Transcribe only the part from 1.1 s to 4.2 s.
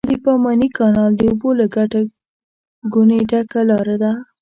د اوبو له ګټه ګونې ډکه لاره ده.